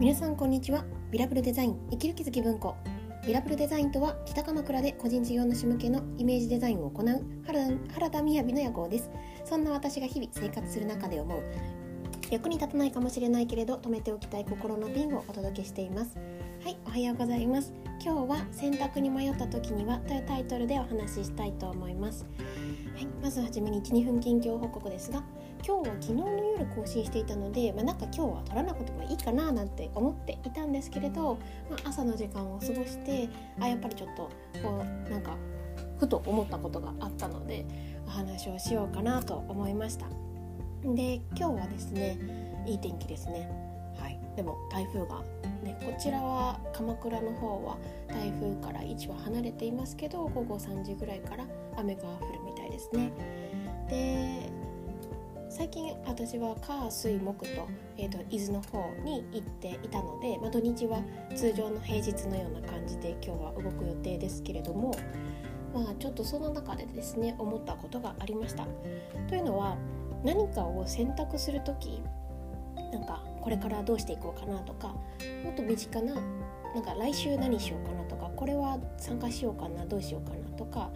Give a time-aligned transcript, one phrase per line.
[0.00, 0.84] 皆さんこんにちは。
[1.10, 2.76] ビラブルデザイン生きる気づき文庫。
[3.26, 7.24] ビラブルデザインとは北鎌倉で個人事業主向けのイメージデザインを行う
[7.92, 9.10] 原田みやびの夜行です。
[9.44, 11.42] そんな私が日々生活する中で思う
[12.30, 16.16] 役に立たないかもしれないけれど止めておきたい心の瓶をお届けしています。
[16.62, 17.72] はいおはようございます。
[18.00, 22.24] 今日は選択に迷った時にはというタイトルでお話ししたいと思います。
[22.94, 25.24] はい、まずはじめに12分近況報告ですが
[25.66, 31.38] 今日は昨日の夜更新していたので、まあ、なんか今日は撮らなくてもいいかななんて思っていたんですけれど、
[31.70, 33.28] まあ、朝の時間を過ごして
[33.60, 34.30] あやっぱりちょっと
[34.62, 35.36] こうなんか
[35.98, 37.66] ふと思ったことがあったので
[38.06, 40.06] お話をしようかなと思いました。
[40.84, 42.18] で今日はですね
[42.66, 43.50] いい天気ですね。
[43.98, 44.18] はい。
[44.36, 45.22] でも台風が
[45.64, 51.44] ねこちらは鎌倉の方は台風から位置は離れていますけど午後3時ぐらいから
[51.76, 53.12] 雨が降るみたいですね。
[53.90, 54.57] で
[55.58, 61.02] 最近私は火水木と,、えーと、伊豆の方に行っていたので、まあ、土日は
[61.34, 64.94] 通常の平日のような感じで今日は動く予定ですけれども、
[65.74, 68.68] まあ、ちょっとその中でですね思ったことがありました。
[69.26, 69.76] というのは
[70.22, 72.02] 何かを選択する時
[72.92, 74.94] なんかこれからどうしていこうかなとか
[75.42, 80.92] もっと身近ななんか来週何しようかなとかこれは参加しようかなどうしようかなとか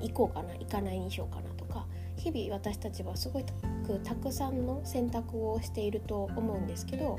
[0.00, 3.44] 行こうかな行かないにしようかなとか日々私たちはすごい
[3.80, 7.18] くたくさんの選択をしていると思うんですけど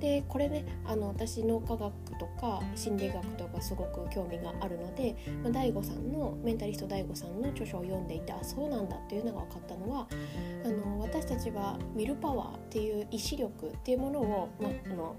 [0.00, 10.08] でこれねあの私脳科学とか心理学とかすごく興味があるので、まあ、大悟さんのメンタリスト DAIGO さんの著書を読んでいてあそうなんだっていうのが分かったのは
[10.64, 15.14] あの私たちはウィルパワーっていう意志力っていうものを、まあ、あの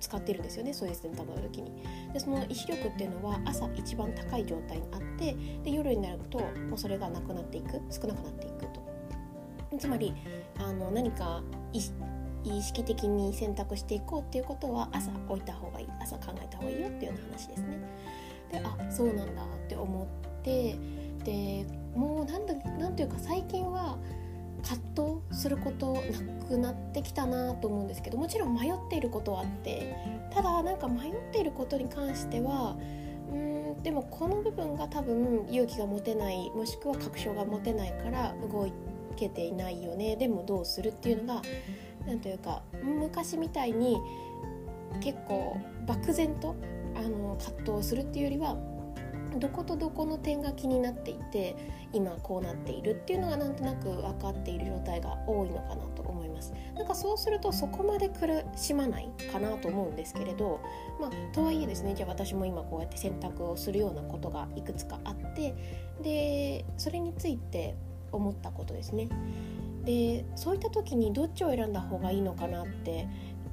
[0.00, 1.72] 使ってるんですよねそういう選択の時に。
[2.12, 8.83] でその意志力っていうのは朝一番高い状態にあってで夜になるともうそれがなくなっていく少なくなっていくと。
[9.78, 10.14] つまり
[10.58, 11.80] あの何か意
[12.62, 17.78] 識的に選択していこうっていうことは朝置いた方がいい朝考えた方がいいよっていうような話ですね。
[18.52, 20.76] であそうなんだって思って
[21.24, 21.66] で
[21.96, 23.98] もうなんだなんていうか最近は
[24.62, 29.94] 葛藤することなくなってきたなと思うんですけどもちろん迷っていることはあって
[30.32, 32.76] ただなんか迷っていることに関しては
[33.30, 41.42] うんでもこの部分が多分勇気が持てないもしくは確証が持てないから動いてけていないよねでもどうするっていうのが
[42.06, 43.96] 何というか昔みたいに
[45.00, 46.54] 結構漠然と
[46.96, 48.56] あの葛藤するっていうよりは
[49.38, 51.56] どことどこの点が気になっていて
[51.92, 56.52] 今こうなっているっていうのがなんとなく分かっている状態が多いのかなと思います。
[56.74, 60.60] なんかそうするとそこまで苦しまないかなと思うんですけれど
[61.00, 65.54] まあとはいえですねじゃあ私も今こうやって選択をするようなことがいくつかあって
[66.02, 67.76] でそれについて
[68.16, 69.08] 思ったことですね。
[69.84, 73.06] でそういった時にどっちを選んだ方がいいのかなって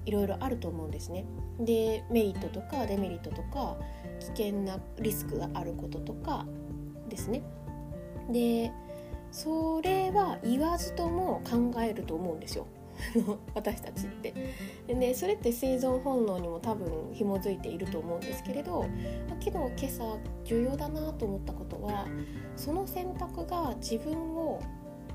[0.05, 1.25] いろいろあると思うんですね。
[1.59, 3.77] でメリットとかデメリットとか
[4.19, 6.45] 危険なリスクがあることとか
[7.09, 7.43] ですね。
[8.31, 8.71] で
[9.31, 12.65] それは言わずとも考えると思うんですよ。
[13.53, 14.33] 私たちって。
[14.87, 18.85] でそれって生存本能にも多分紐づいていると思うんですけれど
[19.39, 22.05] けど今朝重要だなと思ったことは
[22.55, 24.61] その選択が自分を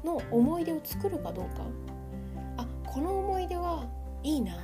[0.04, 1.64] の思い出を作るかどうか。
[2.58, 3.84] あこの思い出は
[4.22, 4.58] いいなっ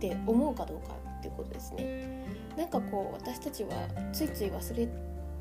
[0.00, 2.24] て思うかどうかっていうことですね。
[2.56, 3.70] なんかこう私たちは
[4.12, 4.88] ついつい忘れ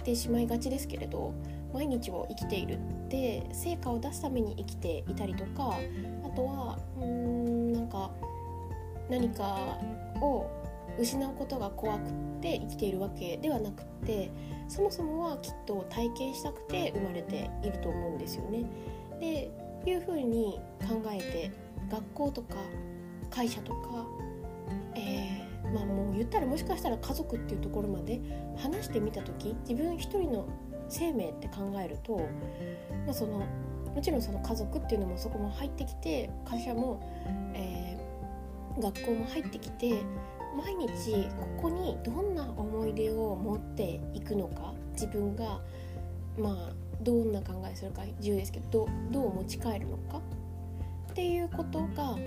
[0.07, 1.34] てしまいがちですけれど
[1.73, 2.78] 毎日を生きているっ
[3.09, 5.78] て成果を出すために生きていたりとか
[6.23, 8.09] あとはうーんなんか
[9.09, 9.78] 何か
[10.22, 10.50] を
[10.97, 14.31] 失うことが怖くって生きているわけではなくって
[14.69, 18.66] そもそもはきっと体験したくて生まれていると思うんですよね。
[19.19, 19.51] で
[19.85, 21.51] いうふうに考えて
[21.89, 22.56] 学校とか
[23.29, 24.06] 会社とか、
[24.95, 25.36] えー、
[25.73, 28.19] まあもう言ったらもしかしたら家族っていうところまで
[28.57, 30.47] 話してみた時自分一人の
[30.89, 32.17] 生命って考えると、
[33.05, 33.45] まあ、その
[33.94, 37.01] もちろんその家族っていうのもそこも入ってきて会社も、
[37.56, 40.03] えー、学校も入ってきて
[40.56, 41.27] 毎日
[41.57, 45.59] ここにどんな思い出を持っていくのか自分が
[46.38, 50.21] まあどんな考えするか自由ですけどどう持ち帰るのか
[51.12, 52.18] っていうことが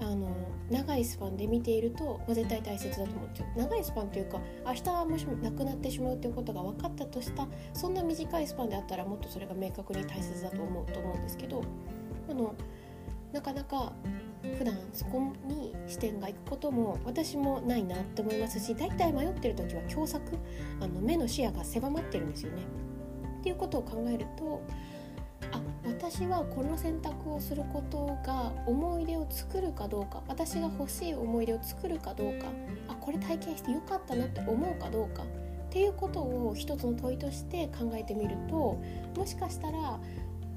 [0.00, 0.28] あの
[0.70, 11.62] 長いスパンで見ていると、まあ、絶対大切だと思うんですよ長いスパンというか明日もし亡くなってしまうということが分かったとしたそんな短いスパンであったらもっとそれが明確に大切だと思うと思うんですけど
[12.28, 12.54] あの
[13.32, 13.92] なかなか
[14.58, 20.20] 普段そこに視点がいくことも私もないなって思いますし大体迷ってる時は狭窄
[20.80, 22.62] あの目の視野が狭まってるんですよね。
[23.40, 24.62] っていうことを考えると
[25.98, 32.48] 私はこの選択をすることが思い出を作るかどうか私が欲しい思い出を作るかどうか
[32.86, 35.26] あこれ体験してよかったなって思うかどうかっ
[35.70, 38.78] ていうことを一つの問いとして考えてみると
[39.16, 39.98] もしかしたら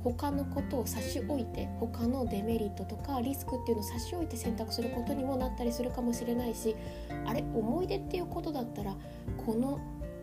[0.04, 6.76] 他のことを差し置いて他のデメリットとかリスクっていうのを差し置いて選択することにもなったりするかもしれないし
[7.26, 8.94] あれ思い出っていうことだったら
[9.38, 9.80] この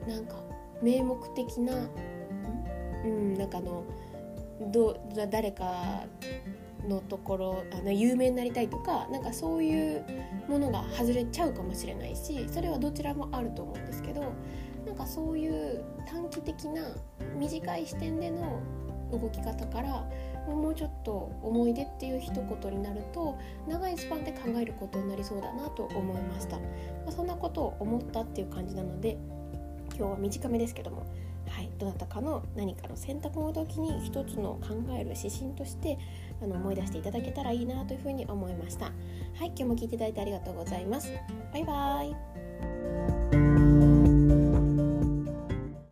[0.07, 0.37] なんか
[0.83, 1.73] 名目的な
[3.05, 3.85] うんなんかの
[4.61, 4.99] ど
[5.31, 6.05] 誰か
[6.89, 10.05] のところあの有名になりたいとかなんかそういう
[10.49, 14.33] ものが外れちゃうかもしれないしそれはどちらもあると思うんですけど
[14.87, 16.83] なんかそういう短期的な
[17.37, 18.63] 短い視点での
[19.11, 20.07] 動き方から
[20.47, 23.37] もうちょっと思い出っていう一言になると
[23.69, 26.63] 長いスパンで考えることになりそうだなと思いました、ま
[27.09, 29.19] あ、そんなことを思ったっていう感じなので
[29.97, 31.07] 今日は短めですけども、
[31.79, 35.99] どなたかの何かの選択の時に一つの考える指針として
[36.43, 38.87] あの思い出していただけたらいいなというふうに思いました。
[38.87, 38.93] は
[39.45, 41.13] い、今日も聞いていただいてありがとうございます。
[41.53, 43.16] バイバーイ